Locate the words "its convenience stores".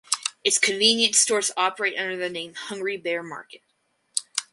0.43-1.51